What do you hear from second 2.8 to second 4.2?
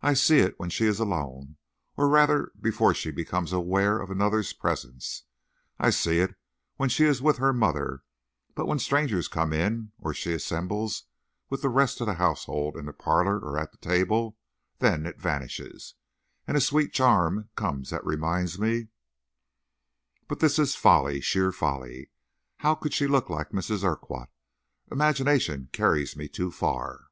she becomes aware of